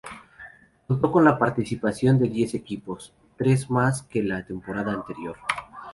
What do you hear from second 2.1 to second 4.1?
de diez equipos, tres más